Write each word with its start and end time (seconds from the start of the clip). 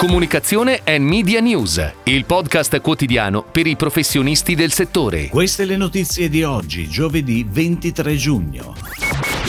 Comunicazione 0.00 0.80
e 0.82 0.98
Media 0.98 1.40
News, 1.40 1.92
il 2.04 2.24
podcast 2.24 2.80
quotidiano 2.80 3.42
per 3.42 3.66
i 3.66 3.76
professionisti 3.76 4.54
del 4.54 4.72
settore. 4.72 5.28
Queste 5.28 5.66
le 5.66 5.76
notizie 5.76 6.30
di 6.30 6.42
oggi, 6.42 6.88
giovedì 6.88 7.46
23 7.46 8.16
giugno. 8.16 8.74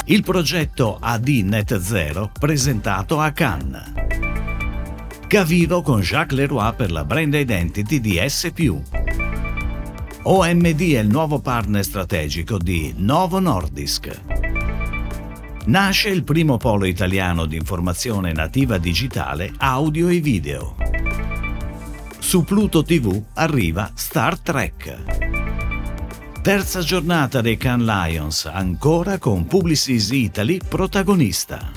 Il 0.08 0.24
progetto 0.24 0.98
AD 1.00 1.28
Net 1.46 1.80
Zero 1.80 2.32
presentato 2.38 3.22
a 3.22 3.32
Cannes. 3.32 3.94
Gaviro 5.26 5.82
con 5.82 6.02
Jacques 6.02 6.38
Leroy 6.38 6.74
per 6.76 6.92
la 6.92 7.06
brand 7.06 7.34
identity 7.34 8.02
di 8.02 8.22
S+. 8.22 8.52
OMD 10.24 10.82
è 10.82 11.00
il 11.00 11.08
nuovo 11.08 11.40
partner 11.40 11.82
strategico 11.82 12.58
di 12.58 12.94
Novo 12.98 13.40
Nordisk. 13.40 14.41
Nasce 15.66 16.10
il 16.10 16.24
primo 16.24 16.58
polo 16.58 16.86
italiano 16.86 17.46
di 17.46 17.56
informazione 17.56 18.34
nativa 18.34 18.80
digitale, 18.80 19.54
audio 19.58 20.08
e 20.08 20.20
video. 20.20 20.76
Su 22.18 22.44
Pluto 22.44 22.84
TV 22.84 23.22
arriva 23.36 23.92
Star 23.94 24.40
Trek. 24.40 24.98
Terza 26.42 26.80
giornata 26.82 27.42
dei 27.42 27.58
Can 27.58 27.86
Lions, 27.86 28.46
ancora 28.46 29.20
con 29.20 29.46
Publicis 29.46 30.10
Italy 30.10 30.60
protagonista. 30.68 31.72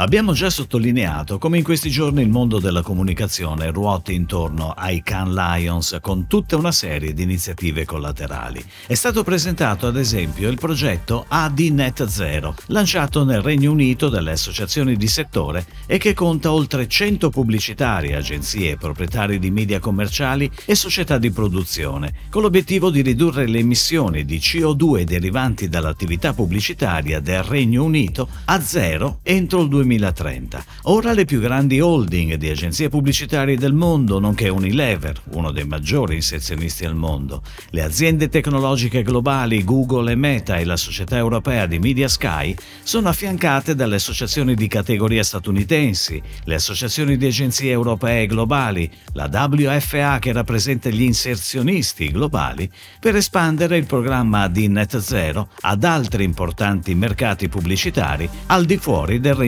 Abbiamo 0.00 0.32
già 0.32 0.48
sottolineato 0.48 1.38
come 1.38 1.58
in 1.58 1.64
questi 1.64 1.90
giorni 1.90 2.22
il 2.22 2.28
mondo 2.28 2.60
della 2.60 2.82
comunicazione 2.82 3.72
ruoti 3.72 4.14
intorno 4.14 4.70
ai 4.70 5.02
Can 5.02 5.34
Lions 5.34 5.98
con 6.00 6.28
tutta 6.28 6.56
una 6.56 6.70
serie 6.70 7.12
di 7.12 7.24
iniziative 7.24 7.84
collaterali. 7.84 8.64
È 8.86 8.94
stato 8.94 9.24
presentato 9.24 9.88
ad 9.88 9.96
esempio 9.96 10.50
il 10.50 10.56
progetto 10.56 11.24
ADNet 11.26 12.06
Zero, 12.06 12.54
lanciato 12.66 13.24
nel 13.24 13.42
Regno 13.42 13.72
Unito 13.72 14.08
dalle 14.08 14.30
associazioni 14.30 14.94
di 14.94 15.08
settore 15.08 15.66
e 15.86 15.98
che 15.98 16.14
conta 16.14 16.52
oltre 16.52 16.86
100 16.86 17.28
pubblicitari, 17.30 18.14
agenzie, 18.14 18.76
proprietari 18.76 19.40
di 19.40 19.50
media 19.50 19.80
commerciali 19.80 20.48
e 20.64 20.76
società 20.76 21.18
di 21.18 21.32
produzione, 21.32 22.12
con 22.30 22.42
l'obiettivo 22.42 22.90
di 22.90 23.02
ridurre 23.02 23.48
le 23.48 23.58
emissioni 23.58 24.24
di 24.24 24.38
CO2 24.38 25.02
derivanti 25.02 25.68
dall'attività 25.68 26.32
pubblicitaria 26.32 27.18
del 27.18 27.42
Regno 27.42 27.82
Unito 27.82 28.28
a 28.44 28.60
zero 28.60 29.18
entro 29.24 29.57
2020 29.66 29.88
2030. 29.88 30.64
Ora 30.84 31.12
le 31.12 31.24
più 31.24 31.40
grandi 31.40 31.80
holding 31.80 32.34
di 32.34 32.48
agenzie 32.48 32.88
pubblicitarie 32.88 33.56
del 33.56 33.72
mondo, 33.72 34.18
nonché 34.18 34.48
Unilever, 34.48 35.20
uno 35.30 35.50
dei 35.50 35.64
maggiori 35.64 36.16
inserzionisti 36.16 36.84
al 36.84 36.94
mondo, 36.94 37.42
le 37.70 37.82
aziende 37.82 38.28
tecnologiche 38.28 39.02
globali 39.02 39.64
Google 39.64 40.12
e 40.12 40.14
Meta 40.14 40.56
e 40.56 40.64
la 40.64 40.76
società 40.76 41.16
europea 41.16 41.66
di 41.66 41.78
Media 41.78 42.08
Sky 42.08 42.54
sono 42.82 43.08
affiancate 43.08 43.74
dalle 43.74 43.96
associazioni 43.96 44.54
di 44.54 44.68
categoria 44.68 45.22
statunitensi, 45.22 46.20
le 46.44 46.54
associazioni 46.54 47.16
di 47.16 47.26
agenzie 47.26 47.70
europee 47.70 48.26
globali, 48.26 48.90
la 49.12 49.28
WFA 49.30 50.18
che 50.18 50.32
rappresenta 50.32 50.88
gli 50.88 51.02
inserzionisti 51.02 52.10
globali, 52.10 52.70
per 53.00 53.16
espandere 53.16 53.76
il 53.76 53.86
programma 53.86 54.48
di 54.48 54.68
Net 54.68 54.98
Zero 54.98 55.48
ad 55.60 55.84
altri 55.84 56.24
importanti 56.24 56.94
mercati 56.94 57.48
pubblicitari 57.48 58.28
al 58.46 58.64
di 58.64 58.76
fuori 58.76 59.20
del 59.20 59.34
Regno 59.34 59.47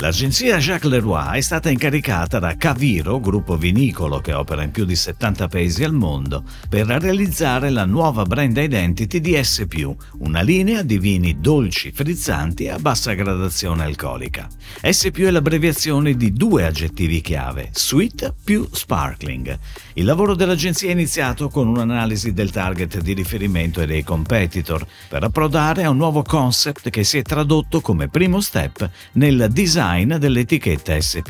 L'agenzia 0.00 0.58
Jacques 0.58 0.90
Leroy 0.90 1.38
è 1.38 1.40
stata 1.40 1.70
incaricata 1.70 2.38
da 2.38 2.54
Caviro, 2.56 3.18
gruppo 3.18 3.56
vinicolo 3.56 4.20
che 4.20 4.34
opera 4.34 4.62
in 4.62 4.70
più 4.70 4.84
di 4.84 4.94
70 4.94 5.48
paesi 5.48 5.84
al 5.84 5.94
mondo, 5.94 6.44
per 6.68 6.86
realizzare 6.86 7.70
la 7.70 7.86
nuova 7.86 8.24
brand 8.24 8.54
identity 8.58 9.20
di 9.20 9.42
S+, 9.42 9.66
una 10.18 10.42
linea 10.42 10.82
di 10.82 10.98
vini 10.98 11.40
dolci, 11.40 11.92
frizzanti 11.92 12.68
a 12.68 12.78
bassa 12.78 13.14
gradazione 13.14 13.84
alcolica. 13.84 14.46
S+, 14.82 15.10
è 15.10 15.30
l'abbreviazione 15.30 16.14
di 16.14 16.30
due 16.30 16.66
aggettivi 16.66 17.22
chiave, 17.22 17.70
sweet 17.72 18.34
più 18.44 18.68
sparkling. 18.70 19.58
Il 19.94 20.04
lavoro 20.04 20.34
dell'agenzia 20.34 20.90
è 20.90 20.92
iniziato 20.92 21.48
con 21.48 21.68
un'analisi 21.68 22.34
del 22.34 22.50
target 22.50 23.00
di 23.00 23.14
riferimento 23.14 23.80
e 23.80 23.86
dei 23.86 24.04
competitor, 24.04 24.86
per 25.08 25.24
approdare 25.24 25.84
a 25.84 25.90
un 25.90 25.96
nuovo 25.96 26.22
concept 26.22 26.90
che 26.90 27.02
si 27.02 27.16
è 27.16 27.22
tradotto 27.22 27.80
come 27.80 28.08
primo 28.08 28.42
step 28.42 28.88
nel 29.12 29.48
design 29.50 29.84
design 29.86 30.14
dell'etichetta 30.16 31.00
S+. 31.00 31.22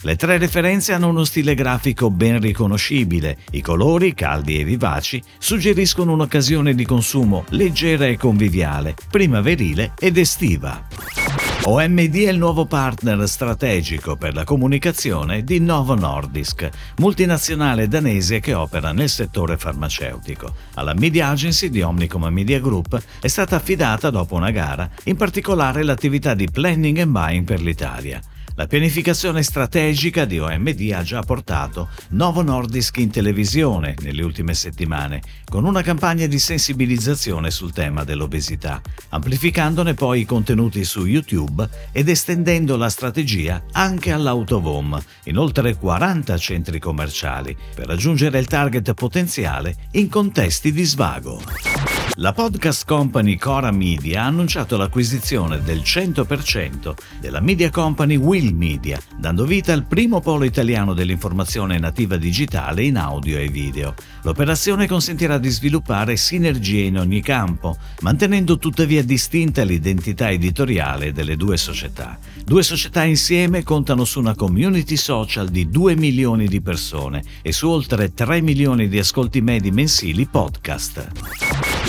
Le 0.00 0.16
tre 0.16 0.38
referenze 0.38 0.92
hanno 0.92 1.08
uno 1.08 1.24
stile 1.24 1.54
grafico 1.54 2.10
ben 2.10 2.40
riconoscibile. 2.40 3.38
I 3.50 3.60
colori, 3.60 4.14
caldi 4.14 4.58
e 4.58 4.64
vivaci, 4.64 5.22
suggeriscono 5.38 6.12
un'occasione 6.12 6.74
di 6.74 6.86
consumo 6.86 7.44
leggera 7.50 8.06
e 8.06 8.16
conviviale, 8.16 8.94
primaverile 9.10 9.92
ed 9.98 10.16
estiva. 10.16 11.27
OMD 11.70 12.14
è 12.24 12.30
il 12.30 12.38
nuovo 12.38 12.64
partner 12.64 13.28
strategico 13.28 14.16
per 14.16 14.32
la 14.32 14.44
comunicazione 14.44 15.44
di 15.44 15.60
Novo 15.60 15.94
Nordisk, 15.94 16.66
multinazionale 16.96 17.88
danese 17.88 18.40
che 18.40 18.54
opera 18.54 18.92
nel 18.92 19.10
settore 19.10 19.58
farmaceutico. 19.58 20.54
Alla 20.76 20.94
media 20.94 21.28
agency 21.28 21.68
di 21.68 21.82
Omnicom 21.82 22.24
Media 22.28 22.58
Group 22.58 22.98
è 23.20 23.28
stata 23.28 23.56
affidata 23.56 24.08
dopo 24.08 24.34
una 24.34 24.50
gara, 24.50 24.88
in 25.04 25.16
particolare 25.16 25.82
l'attività 25.82 26.32
di 26.32 26.48
planning 26.50 27.00
and 27.00 27.12
buying 27.12 27.44
per 27.44 27.60
l'Italia. 27.60 28.18
La 28.58 28.66
pianificazione 28.66 29.44
strategica 29.44 30.24
di 30.24 30.40
OMD 30.40 30.90
ha 30.92 31.04
già 31.04 31.22
portato 31.22 31.90
Novo 32.08 32.42
Nordisk 32.42 32.96
in 32.96 33.08
televisione 33.08 33.94
nelle 34.00 34.20
ultime 34.24 34.52
settimane, 34.52 35.22
con 35.48 35.64
una 35.64 35.80
campagna 35.80 36.26
di 36.26 36.40
sensibilizzazione 36.40 37.52
sul 37.52 37.72
tema 37.72 38.02
dell'obesità, 38.02 38.80
amplificandone 39.10 39.94
poi 39.94 40.22
i 40.22 40.24
contenuti 40.24 40.82
su 40.82 41.06
YouTube 41.06 41.68
ed 41.92 42.08
estendendo 42.08 42.76
la 42.76 42.90
strategia 42.90 43.62
anche 43.70 44.10
all'autovom, 44.10 45.00
in 45.26 45.38
oltre 45.38 45.76
40 45.76 46.36
centri 46.36 46.80
commerciali, 46.80 47.56
per 47.76 47.86
raggiungere 47.86 48.40
il 48.40 48.46
target 48.48 48.92
potenziale 48.92 49.76
in 49.92 50.08
contesti 50.08 50.72
di 50.72 50.82
svago. 50.82 52.07
La 52.20 52.32
podcast 52.32 52.84
company 52.84 53.36
Cora 53.36 53.70
Media 53.70 54.22
ha 54.22 54.26
annunciato 54.26 54.76
l'acquisizione 54.76 55.62
del 55.62 55.82
100% 55.84 56.92
della 57.20 57.38
media 57.38 57.70
company 57.70 58.16
Will 58.16 58.56
Media, 58.56 59.00
dando 59.16 59.44
vita 59.44 59.72
al 59.72 59.86
primo 59.86 60.20
polo 60.20 60.42
italiano 60.42 60.94
dell'informazione 60.94 61.78
nativa 61.78 62.16
digitale 62.16 62.82
in 62.82 62.96
audio 62.96 63.38
e 63.38 63.46
video. 63.46 63.94
L'operazione 64.22 64.88
consentirà 64.88 65.38
di 65.38 65.48
sviluppare 65.48 66.16
sinergie 66.16 66.80
in 66.80 66.98
ogni 66.98 67.22
campo, 67.22 67.76
mantenendo 68.00 68.58
tuttavia 68.58 69.04
distinta 69.04 69.62
l'identità 69.62 70.28
editoriale 70.28 71.12
delle 71.12 71.36
due 71.36 71.56
società. 71.56 72.18
Due 72.44 72.64
società 72.64 73.04
insieme 73.04 73.62
contano 73.62 74.04
su 74.04 74.18
una 74.18 74.34
community 74.34 74.96
social 74.96 75.50
di 75.50 75.68
2 75.68 75.94
milioni 75.94 76.48
di 76.48 76.60
persone 76.60 77.22
e 77.42 77.52
su 77.52 77.68
oltre 77.68 78.12
3 78.12 78.40
milioni 78.40 78.88
di 78.88 78.98
ascolti 78.98 79.40
medi 79.40 79.70
mensili 79.70 80.26
podcast. 80.26 81.12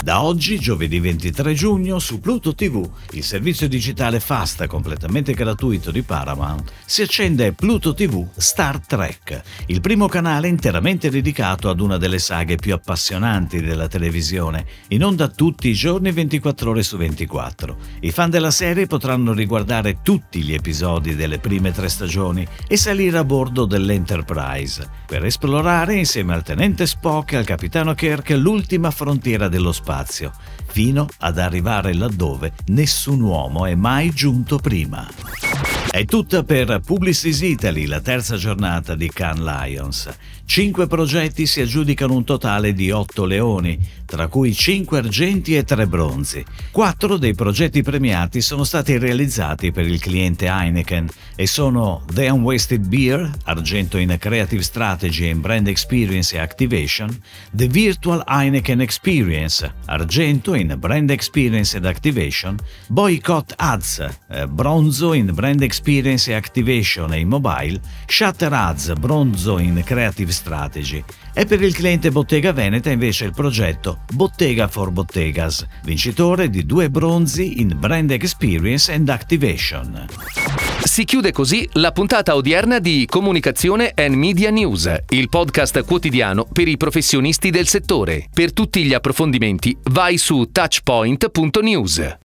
Da 0.04 0.19
oggi, 0.22 0.60
giovedì 0.60 1.00
23 1.00 1.54
giugno, 1.54 2.00
su 2.00 2.20
Pluto 2.20 2.54
TV, 2.54 2.88
il 3.12 3.24
servizio 3.24 3.68
digitale 3.68 4.20
fast 4.20 4.66
completamente 4.68 5.34
gratuito 5.34 5.92
di 5.92 6.02
Paramount, 6.02 6.72
si 6.86 7.02
accende 7.02 7.54
Pluto 7.54 7.94
TV 7.94 8.28
Star 8.36 8.86
Trek, 8.86 9.42
il 9.68 9.82
primo 9.82 10.08
canale 10.08 10.48
interamente 10.48 11.10
dedicato 11.10 11.70
ad 11.70 11.80
una 11.80 11.98
delle 11.98 12.20
saghe 12.20 12.56
più 12.56 12.74
appassionanti 12.74 13.62
della 13.62 13.88
televisione, 13.88 14.66
in 14.90 15.04
onda 15.04 15.28
tutti 15.28 15.70
i 15.70 15.74
giorni 15.74 16.12
24 16.12 16.70
ore 16.70 16.84
su 16.84 16.98
24. 16.98 17.78
I 18.02 18.12
fan 18.12 18.30
della 18.30 18.52
serie 18.52 18.88
potranno 18.88 19.34
riguardare 19.34 20.00
tutti 20.02 20.42
gli 20.42 20.54
episodi 20.54 21.16
delle 21.16 21.40
prime 21.40 21.72
tre 21.72 21.88
stagioni 21.88 22.46
e 22.68 22.78
salire 22.78 23.20
a 23.20 23.24
bordo 23.24 23.66
dell'Enterprise, 23.66 24.88
per 25.06 25.24
esplorare 25.24 25.96
insieme 25.96 26.34
al 26.34 26.44
tenente 26.44 26.86
Spock 26.86 27.34
e 27.34 27.38
al 27.38 27.46
capitano 27.46 27.94
Kirk 27.94 28.32
l'ultima 28.32 28.92
frontiera 28.92 29.48
dello 29.48 29.72
spazio 29.72 30.08
spazio, 30.10 30.32
fino 30.70 31.08
ad 31.20 31.38
arrivare 31.38 31.94
laddove 31.94 32.54
nessun 32.68 33.22
uomo 33.22 33.66
è 33.66 33.76
mai 33.76 34.12
giunto 34.12 34.58
prima. 34.58 35.08
È 35.92 36.06
tutta 36.06 36.44
per 36.44 36.82
Publicis 36.86 37.42
Italy, 37.42 37.88
la 37.88 38.00
terza 38.00 38.38
giornata 38.38 38.94
di 38.94 39.10
Cannes 39.10 39.44
Lions. 39.44 40.10
Cinque 40.46 40.88
progetti 40.88 41.48
si 41.48 41.62
aggiudicano 41.62 42.14
un 42.14 42.24
totale 42.24 42.74
di 42.74 42.92
otto 42.92 43.26
leoni, 43.26 43.78
tra 44.06 44.28
cui 44.28 44.54
cinque 44.54 45.00
argenti 45.00 45.56
e 45.56 45.64
tre 45.64 45.88
bronzi. 45.88 46.44
Quattro 46.72 47.18
dei 47.18 47.34
progetti 47.34 47.82
premiati 47.82 48.42
sono 48.42 48.64
stati 48.64 48.98
realizzati 48.98 49.72
per 49.72 49.88
il 49.88 50.00
cliente 50.00 50.48
Heineken 50.48 51.08
e 51.36 51.48
sono 51.48 52.04
The 52.12 52.30
Unwasted 52.30 52.88
Beer, 52.88 53.30
argento 53.46 53.98
in 53.98 54.16
Creative 54.20 54.62
Strategy 54.62 55.30
and 55.30 55.42
Brand 55.42 55.68
Experience 55.68 56.36
e 56.36 56.40
Activation, 56.40 57.16
The 57.52 57.68
Virtual 57.68 58.24
Heineken 58.28 58.82
Experience, 58.82 59.72
argento 59.86 60.54
in 60.60 60.76
Brand 60.78 61.10
Experience 61.10 61.76
ed 61.76 61.86
Activation, 61.86 62.58
Boycott 62.88 63.54
Ads, 63.56 64.08
eh, 64.30 64.48
bronzo 64.48 65.14
in 65.14 65.32
Brand 65.34 65.62
Experience 65.62 66.30
e 66.30 66.36
Activation 66.36 67.14
e 67.14 67.20
in 67.20 67.28
mobile, 67.28 67.80
Shutter 68.06 68.54
Ads 68.54 68.94
bronzo 68.94 69.58
in 69.58 69.82
Creative 69.84 70.32
Strategy 70.32 71.04
e 71.34 71.46
per 71.46 71.62
il 71.62 71.74
cliente 71.74 72.12
Bottega 72.12 72.52
Veneta 72.52 72.90
invece 72.90 73.26
il 73.26 73.34
progetto 73.34 74.00
Bottega 74.14 74.68
for 74.68 74.92
Bottegas, 74.92 75.66
vincitore 75.84 76.50
di 76.50 76.66
due 76.66 76.90
bronzi 76.90 77.62
in 77.62 77.76
Brand 77.80 78.12
Experience 78.12 78.92
and 78.92 79.08
Activation. 79.10 80.08
Si 80.84 81.04
chiude 81.04 81.32
così 81.32 81.68
la 81.74 81.92
puntata 81.92 82.36
odierna 82.36 82.80
di 82.80 83.06
Comunicazione 83.10 83.92
and 83.96 84.16
Media 84.16 84.50
News, 84.50 84.92
il 85.10 85.30
podcast 85.30 85.84
quotidiano 85.84 86.46
per 86.46 86.68
i 86.68 86.78
professionisti 86.78 87.50
del 87.52 87.68
settore. 87.68 88.28
Per 88.34 88.54
tutti 88.54 88.84
gli 88.84 88.94
approfondimenti 88.94 89.78
vai 89.92 90.18
touchpoint.news. 90.54 92.16